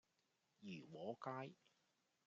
[0.61, 1.53] 怡和街